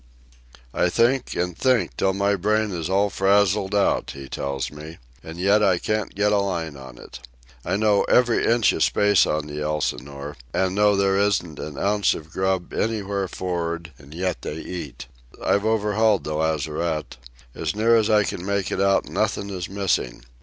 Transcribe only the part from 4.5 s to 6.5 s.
me; "and yet I can't get a